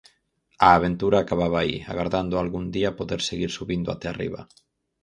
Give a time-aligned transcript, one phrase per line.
[0.67, 4.41] A aventura acababa aí, agardando a algún día poder seguir subindo até arriba.